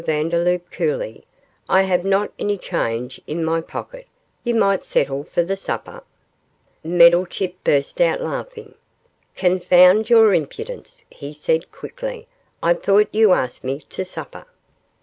[0.03, 1.25] Vandeloup, coolly,
[1.69, 4.07] 'I have not any change in my pocket;
[4.43, 6.01] you might settle for the supper.'
[6.83, 8.73] Meddlechip burst out laughing.
[9.35, 12.25] 'Confound your impudence,' he said, quickly,
[12.63, 14.47] 'I thought you asked me to supper.